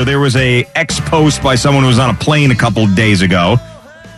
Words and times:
So 0.00 0.04
there 0.06 0.18
was 0.18 0.34
a 0.36 0.64
X 0.74 0.98
post 0.98 1.42
by 1.42 1.56
someone 1.56 1.82
who 1.82 1.88
was 1.88 1.98
on 1.98 2.08
a 2.08 2.14
plane 2.14 2.50
a 2.50 2.54
couple 2.54 2.84
of 2.84 2.94
days 2.94 3.20
ago. 3.20 3.58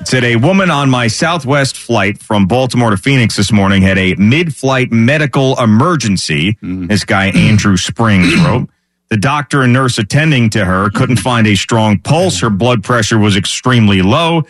It 0.00 0.06
said 0.06 0.22
a 0.22 0.36
woman 0.36 0.70
on 0.70 0.88
my 0.88 1.08
Southwest 1.08 1.76
flight 1.76 2.22
from 2.22 2.46
Baltimore 2.46 2.90
to 2.90 2.96
Phoenix 2.96 3.34
this 3.34 3.50
morning 3.50 3.82
had 3.82 3.98
a 3.98 4.14
mid-flight 4.14 4.92
medical 4.92 5.60
emergency. 5.60 6.52
Mm-hmm. 6.52 6.86
This 6.86 7.04
guy 7.04 7.30
Andrew 7.30 7.76
Springs 7.76 8.32
wrote. 8.44 8.70
The 9.08 9.16
doctor 9.16 9.62
and 9.62 9.72
nurse 9.72 9.98
attending 9.98 10.50
to 10.50 10.64
her 10.64 10.88
couldn't 10.88 11.16
find 11.16 11.48
a 11.48 11.56
strong 11.56 11.98
pulse. 11.98 12.40
Her 12.40 12.48
blood 12.48 12.84
pressure 12.84 13.18
was 13.18 13.36
extremely 13.36 14.02
low 14.02 14.44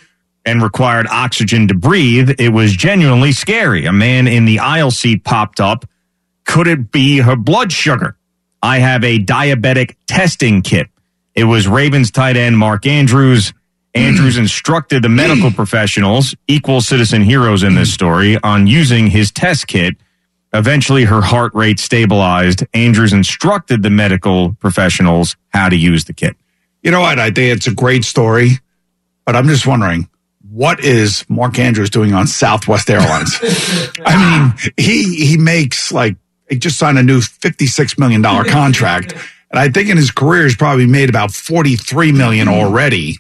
and 0.45 0.62
required 0.62 1.07
oxygen 1.09 1.66
to 1.69 1.74
breathe. 1.74 2.38
It 2.38 2.51
was 2.51 2.77
genuinely 2.77 3.33
scary. 3.33 3.87
A 3.87 3.93
man 3.93 4.29
in 4.29 4.45
the 4.45 4.59
aisle 4.59 4.91
seat 4.91 5.24
popped 5.24 5.60
up. 5.60 5.87
Could 6.45 6.69
it 6.69 6.93
be 6.93 7.19
her 7.19 7.37
blood 7.37 7.73
sugar? 7.73 8.19
I 8.62 8.80
have 8.80 9.02
a 9.02 9.19
diabetic 9.19 9.96
testing 10.07 10.60
kit. 10.60 10.91
It 11.35 11.45
was 11.45 11.67
Ravens 11.67 12.11
tight 12.11 12.37
end 12.37 12.59
Mark 12.59 12.87
Andrews. 12.87 13.53
Andrews 13.95 14.37
instructed 14.39 15.03
the 15.03 15.09
medical 15.09 15.51
professionals, 15.55 16.35
equal 16.49 16.81
citizen 16.81 17.23
heroes 17.23 17.63
in 17.63 17.75
this 17.75 17.93
story, 17.95 18.39
on 18.43 18.66
using 18.66 19.09
his 19.09 19.30
test 19.30 19.66
kit. 19.66 19.97
Eventually, 20.55 21.05
her 21.05 21.23
heart 21.23 21.55
rate 21.55 21.80
stabilized. 21.80 22.65
Andrews 22.74 23.15
instructed 23.15 23.83
the 23.83 23.89
medical 23.89 24.55
professionals 24.55 25.37
how 25.49 25.71
to 25.71 25.77
use 25.77 26.05
the 26.05 26.13
kit. 26.13 26.37
You 26.83 26.91
know 26.91 27.01
what? 27.01 27.19
I 27.19 27.30
think 27.30 27.57
it's 27.57 27.67
a 27.67 27.74
great 27.74 28.05
story, 28.05 28.59
but 29.24 29.35
I'm 29.35 29.49
just 29.49 29.67
wondering 29.67 30.09
what 30.52 30.80
is 30.85 31.24
Mark 31.30 31.59
Andrews 31.59 31.89
doing 31.89 32.13
on 32.13 32.27
Southwest 32.27 32.91
Airlines? 32.91 33.39
I 34.05 34.52
mean, 34.52 34.73
he 34.77 35.24
he 35.24 35.39
makes 35.39 35.91
like 35.91 36.17
he 36.49 36.59
just 36.59 36.79
signed 36.79 36.99
a 36.99 37.02
new 37.02 37.23
56 37.23 37.99
million 37.99 38.21
dollar 38.21 38.45
contract, 38.45 39.15
and 39.53 39.61
I 39.61 39.69
think 39.69 39.89
in 39.91 39.97
his 39.97 40.11
career 40.11 40.45
he's 40.45 40.57
probably 40.57 40.87
made 40.87 41.09
about 41.09 41.31
43 41.33 42.13
million 42.13 42.49
already, 42.49 43.19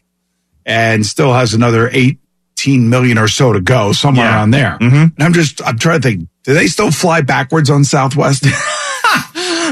and 0.66 1.04
still 1.06 1.32
has 1.32 1.54
another 1.54 1.88
18 1.92 2.88
million 2.88 3.18
or 3.18 3.28
so 3.28 3.52
to 3.52 3.60
go, 3.60 3.92
somewhere 3.92 4.26
Yeah. 4.26 4.34
around 4.36 4.50
there. 4.52 4.76
And 4.80 5.12
I'm 5.20 5.32
just 5.32 5.60
I'm 5.66 5.78
trying 5.78 6.00
to 6.00 6.08
think, 6.08 6.28
do 6.44 6.54
they 6.54 6.66
still 6.66 6.90
fly 6.90 7.20
backwards 7.20 7.70
on 7.70 7.84
Southwest? 7.84 8.46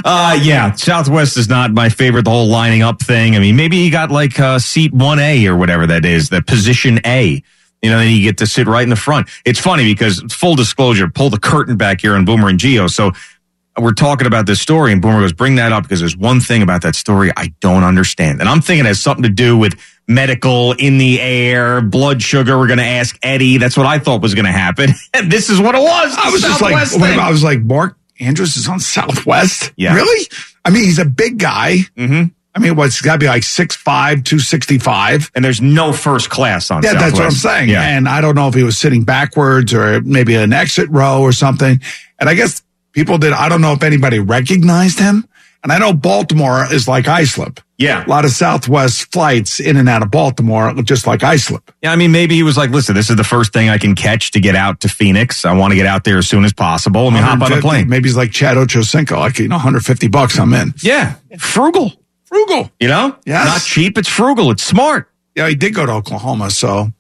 Uh, 0.03 0.39
yeah, 0.41 0.73
Southwest 0.73 1.37
is 1.37 1.49
not 1.49 1.73
my 1.73 1.91
favorite. 1.91 2.23
The 2.25 2.31
whole 2.31 2.47
lining 2.49 2.81
up 2.81 3.03
thing. 3.03 3.37
I 3.37 3.39
mean, 3.39 3.55
maybe 3.57 3.77
you 3.77 3.91
got 3.91 4.11
like 4.11 4.41
uh, 4.41 4.59
seat 4.59 4.95
one 4.95 5.19
A 5.19 5.47
or 5.47 5.57
whatever 5.57 5.87
that 5.89 6.07
is, 6.07 6.31
the 6.31 6.41
position 6.41 7.01
A. 7.05 7.43
You 7.83 7.91
know, 7.91 7.99
then 7.99 8.11
you 8.17 8.23
get 8.23 8.39
to 8.39 8.47
sit 8.47 8.67
right 8.67 8.83
in 8.83 8.89
the 8.89 8.97
front. 8.97 9.29
It's 9.45 9.59
funny 9.59 9.85
because 9.85 10.23
full 10.33 10.55
disclosure, 10.55 11.09
pull 11.11 11.29
the 11.29 11.39
curtain 11.39 11.77
back 11.77 12.01
here 12.01 12.15
on 12.15 12.25
Boomer 12.25 12.49
and 12.49 12.59
Gio. 12.59 12.89
So 12.89 13.13
we're 13.79 13.93
talking 13.93 14.27
about 14.27 14.47
this 14.47 14.61
story, 14.61 14.93
and 14.93 15.01
Boomer 15.01 15.21
goes, 15.21 15.33
"Bring 15.33 15.57
that 15.57 15.73
up 15.73 15.85
because 15.85 16.01
there's 16.01 16.17
one 16.17 16.41
thing 16.41 16.63
about 16.63 16.83
that 16.83 16.95
story 16.95 17.31
I 17.37 17.53
don't 17.61 17.85
understand." 17.85 18.41
And 18.41 18.49
I'm 18.49 18.61
thinking 18.61 18.85
it 18.85 18.89
has 18.89 19.01
something 19.01 19.23
to 19.23 19.29
do 19.29 19.57
with 19.57 19.79
medical 20.09 20.73
in 20.73 20.99
the 20.99 21.21
air, 21.21 21.81
blood 21.81 22.23
sugar. 22.23 22.59
We're 22.59 22.67
going 22.67 22.79
to 22.79 22.85
ask 22.85 23.19
Eddie. 23.23 23.59
That's 23.59 23.77
what 23.77 23.87
I 23.87 23.99
thought 23.99 24.23
was 24.23 24.35
going 24.35 24.47
to 24.47 24.53
happen, 24.53 24.91
and 25.15 25.31
this 25.31 25.51
is 25.51 25.61
what 25.61 25.75
it 25.75 25.83
was. 25.83 26.17
I 26.17 26.31
was 26.31 26.43
just 26.43 26.61
like. 26.61 26.75
I 26.75 27.31
was 27.31 27.45
like, 27.45 27.61
Mark 27.61 27.97
Andrews 28.21 28.57
is 28.57 28.69
on 28.69 28.81
Southwest. 28.81 29.73
Yeah. 29.77 29.95
Really? 29.95 30.29
I 30.65 30.71
mean, 30.71 30.85
he's 30.85 30.99
a 30.99 31.05
big 31.05 31.39
guy. 31.39 31.79
Mm-hmm. 31.97 32.33
I 32.53 32.59
mean, 32.59 32.75
what's 32.75 33.01
got 33.01 33.15
to 33.15 33.19
be 33.19 33.27
like 33.27 33.43
6'5, 33.43 34.25
265. 34.25 35.31
and 35.35 35.45
there's 35.45 35.61
no 35.61 35.93
first 35.93 36.31
class 36.31 36.71
on 36.71 36.83
Southwest. 36.83 37.01
Yeah, 37.01 37.09
that's 37.09 37.19
what 37.19 37.27
I'm 37.27 37.31
saying. 37.31 37.69
Yeah. 37.71 37.83
And 37.83 38.09
I 38.09 38.21
don't 38.21 38.35
know 38.35 38.49
if 38.49 38.55
he 38.55 38.65
was 38.65 38.77
sitting 38.77 39.05
backwards 39.05 39.73
or 39.73 40.01
maybe 40.01 40.35
an 40.35 40.53
exit 40.53 40.91
row 40.91 41.23
or 41.23 41.33
something. 41.33 41.81
And 42.19 42.29
I 42.29 42.35
guess 42.35 42.63
people 42.93 43.19
did, 43.19 43.33
I 43.33 43.49
don't 43.49 43.61
know 43.61 43.73
if 43.73 43.83
anybody 43.83 44.19
recognized 44.19 44.99
him. 44.99 45.27
And 45.63 45.71
I 45.73 45.79
know 45.79 45.93
Baltimore 45.93 46.73
is 46.73 46.89
like 46.89 47.07
Islip. 47.07 47.61
Yeah. 47.77 48.07
A 48.07 48.09
lot 48.09 48.25
of 48.25 48.31
Southwest 48.31 49.13
flights 49.13 49.61
in 49.61 49.77
and 49.77 49.91
out 49.91 50.03
of 50.03 50.11
Baltimore, 50.11 50.73
just 50.83 51.07
like 51.07 51.23
Islip. 51.23 51.71
Yeah, 51.83 51.93
I 51.93 51.97
mean, 51.97 52.13
maybe 52.13 52.35
he 52.35 52.43
was 52.43 52.57
like, 52.57 52.71
listen, 52.71 52.95
this 52.95 53.11
is 53.11 53.17
the 53.17 53.25
first 53.25 53.53
thing 53.53 53.69
I 53.69 53.77
can 53.77 53.95
catch 53.95 54.31
to 54.33 54.41
get 54.41 54.57
out 54.57 54.81
to 54.81 54.89
Phoenix. 54.89 55.45
I 55.45 55.53
want 55.53 55.73
to 55.73 55.77
get 55.77 55.85
out 55.85 56.05
there 56.05 56.17
as 56.17 56.27
soon 56.27 56.45
as 56.45 56.55
possible. 56.55 57.05
Let 57.05 57.13
me 57.13 57.19
hop 57.21 57.43
on 57.43 57.53
a 57.53 57.61
plane. 57.61 57.91
Maybe 57.91 58.09
he's 58.09 58.17
like 58.17 58.33
Chad 58.33 58.57
Ochocinco, 58.57 59.19
like, 59.19 59.39
you 59.39 59.49
know, 59.49 59.57
150 59.57 60.09
bucks, 60.09 60.39
I'm 60.39 60.55
in. 60.55 60.73
Yeah. 60.83 61.17
Frugal. 61.39 61.93
Frugal. 62.25 62.71
You 62.81 62.89
know? 62.89 63.17
Yeah. 63.27 63.45
Not 63.45 63.61
cheap. 63.61 63.99
It's 63.99 64.09
frugal. 64.09 64.51
It's 64.51 64.63
smart. 64.63 65.11
Yeah, 65.35 65.49
he 65.49 65.55
did 65.55 65.75
go 65.75 65.85
to 65.85 65.93
Oklahoma, 65.93 66.51
so 66.51 66.91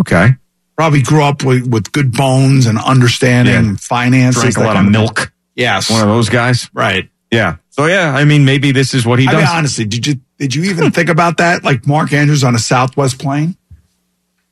Okay. 0.00 0.34
Probably 0.76 1.02
grew 1.02 1.22
up 1.22 1.44
with, 1.44 1.66
with 1.68 1.92
good 1.92 2.12
bones 2.12 2.66
and 2.66 2.78
understanding 2.78 3.64
Yeah. 3.70 3.76
finances. 3.78 4.42
Drank 4.42 4.56
a 4.56 4.60
lot 4.60 4.70
of 4.70 4.82
kind 4.82 4.90
milk. 4.92 5.32
Yes. 5.54 5.88
One 5.90 6.00
of 6.02 6.08
those 6.08 6.28
guys. 6.28 6.68
right. 6.74 7.08
Yeah. 7.30 7.56
So, 7.70 7.86
yeah, 7.86 8.14
I 8.14 8.24
mean, 8.24 8.44
maybe 8.44 8.70
this 8.70 8.94
is 8.94 9.04
what 9.04 9.18
he 9.18 9.26
I 9.26 9.32
does. 9.32 9.40
mean, 9.42 9.48
honestly, 9.50 9.84
did 9.84 10.06
you 10.06 10.20
did 10.38 10.54
you 10.54 10.64
even 10.64 10.90
think 10.92 11.08
about 11.08 11.38
that? 11.38 11.64
Like 11.64 11.86
Mark 11.86 12.12
Andrews 12.12 12.44
on 12.44 12.54
a 12.54 12.58
Southwest 12.58 13.18
plane? 13.18 13.56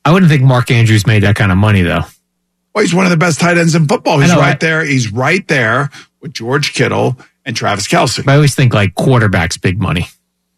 I 0.05 0.13
wouldn't 0.13 0.31
think 0.31 0.43
Mark 0.43 0.71
Andrews 0.71 1.07
made 1.07 1.23
that 1.23 1.37
kind 1.37 1.53
of 1.53 1.59
money 1.59 1.83
though. 1.83 2.03
Well, 2.75 2.83
he's 2.83 2.95
one 2.95 3.05
of 3.05 3.11
the 3.11 3.17
best 3.17 3.39
tight 3.39 3.59
ends 3.59 3.75
in 3.77 3.87
football. 3.87 4.19
He's 4.19 4.31
know, 4.33 4.39
right 4.39 4.55
I- 4.57 4.59
there. 4.59 4.85
He's 4.85 5.13
right 5.13 5.47
there 5.47 5.91
with 6.21 6.33
George 6.35 6.73
Kittle 6.73 7.17
and 7.45 7.55
Travis 7.57 7.87
Kelce. 7.87 8.27
I 8.29 8.35
always 8.35 8.55
think 8.55 8.75
like 8.75 8.95
quarterbacks 8.95 9.61
big 9.61 9.81
money. 9.81 10.07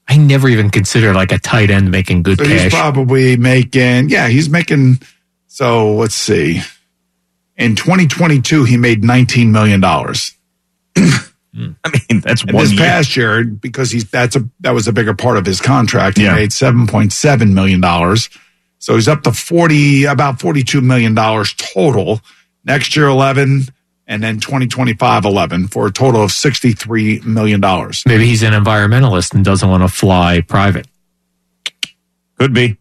I 0.08 0.16
never 0.16 0.48
even 0.48 0.70
consider 0.70 1.12
like 1.14 1.32
a 1.32 1.38
tight 1.38 1.70
end 1.70 1.90
making 1.90 2.22
good 2.22 2.38
So 2.38 2.44
he's 2.44 2.62
cash. 2.62 2.72
probably 2.72 3.36
making, 3.36 4.08
yeah, 4.10 4.28
he's 4.28 4.48
making. 4.50 5.00
So 5.54 5.94
let's 5.94 6.16
see. 6.16 6.60
In 7.56 7.76
2022, 7.76 8.64
he 8.64 8.76
made 8.76 9.04
19 9.04 9.52
million 9.52 9.78
dollars. 9.80 10.32
Hmm. 10.98 11.10
I 11.84 11.90
mean, 12.10 12.20
that's 12.22 12.42
And 12.42 12.50
one 12.54 12.64
this 12.64 12.72
year. 12.72 12.80
past 12.80 13.16
year, 13.16 13.44
because 13.44 13.92
he's 13.92 14.10
that's 14.10 14.34
a 14.34 14.40
that 14.60 14.72
was 14.72 14.88
a 14.88 14.92
bigger 14.92 15.14
part 15.14 15.36
of 15.36 15.46
his 15.46 15.60
contract, 15.60 16.16
he 16.18 16.24
Yeah. 16.24 16.34
made 16.34 16.52
seven 16.52 16.88
point 16.88 17.12
seven 17.12 17.54
million 17.54 17.80
dollars. 17.80 18.28
So 18.80 18.96
he's 18.96 19.06
up 19.06 19.22
to 19.22 19.32
forty 19.32 20.02
about 20.06 20.40
forty 20.40 20.64
two 20.64 20.80
million 20.80 21.14
dollars 21.14 21.54
total. 21.54 22.20
Next 22.64 22.96
year, 22.96 23.06
eleven, 23.06 23.66
and 24.08 24.24
then 24.24 24.40
2025, 24.40 25.24
11 25.24 25.68
for 25.68 25.86
a 25.86 25.92
total 25.92 26.24
of 26.24 26.32
sixty 26.32 26.72
three 26.72 27.20
million 27.20 27.60
dollars. 27.60 28.02
Maybe 28.06 28.26
he's 28.26 28.42
an 28.42 28.54
environmentalist 28.54 29.34
and 29.34 29.44
doesn't 29.44 29.68
want 29.68 29.84
to 29.84 29.88
fly 29.88 30.40
private. 30.40 30.88
Could 32.40 32.52
be. 32.52 32.76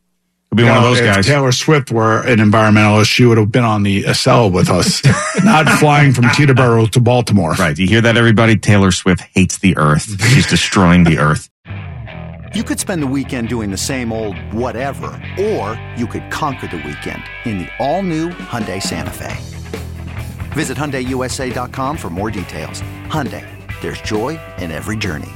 Could 0.53 0.57
be 0.57 0.69
one 0.69 0.77
of 0.77 0.83
those 0.83 0.99
if 0.99 1.05
guys. 1.05 1.25
Taylor 1.25 1.51
Swift 1.51 1.89
were 1.89 2.21
an 2.27 2.37
environmentalist, 2.37 3.07
she 3.07 3.25
would 3.25 3.39
have 3.39 3.51
been 3.51 3.63
on 3.63 3.81
the 3.81 4.03
Acela 4.03 4.53
with 4.53 4.69
us, 4.69 5.01
not 5.43 5.67
flying 5.79 6.13
from 6.13 6.25
Teterboro 6.25 6.87
to 6.91 6.99
Baltimore. 6.99 7.53
Right. 7.53 7.75
You 7.75 7.87
hear 7.87 8.01
that, 8.01 8.17
everybody? 8.17 8.55
Taylor 8.55 8.91
Swift 8.91 9.21
hates 9.33 9.57
the 9.57 9.75
earth. 9.77 10.03
She's 10.27 10.45
destroying 10.45 11.05
the 11.05 11.17
earth. 11.17 11.49
You 12.53 12.63
could 12.63 12.79
spend 12.79 13.01
the 13.01 13.07
weekend 13.07 13.49
doing 13.49 13.71
the 13.71 13.77
same 13.77 14.13
old 14.13 14.37
whatever, 14.53 15.19
or 15.39 15.83
you 15.97 16.05
could 16.05 16.29
conquer 16.29 16.67
the 16.67 16.77
weekend 16.77 17.23
in 17.45 17.57
the 17.57 17.69
all-new 17.79 18.29
Hyundai 18.29 18.79
Santa 18.79 19.09
Fe. 19.09 19.35
Visit 20.51 20.77
HyundaiUSA.com 20.77 21.97
for 21.97 22.11
more 22.11 22.29
details. 22.29 22.83
Hyundai, 23.07 23.47
there's 23.81 23.99
joy 24.01 24.39
in 24.59 24.69
every 24.69 24.97
journey. 24.97 25.31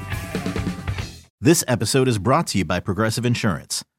This 1.41 1.63
episode 1.67 2.07
is 2.07 2.19
brought 2.19 2.45
to 2.47 2.59
you 2.59 2.65
by 2.65 2.79
Progressive 2.79 3.25
Insurance. 3.25 3.76